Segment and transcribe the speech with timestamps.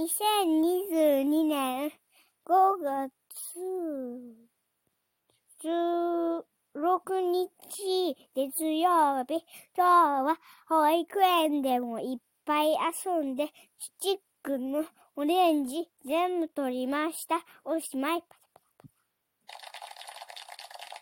[0.00, 1.92] 2022年
[2.46, 3.10] 5月
[5.62, 9.44] 16日月曜日。
[9.76, 10.38] 今日は
[10.70, 12.68] 保育園でもいっぱい
[13.04, 14.86] 遊んで、チチックの
[15.16, 17.44] オレンジ全部取りました。
[17.66, 18.24] おしまい。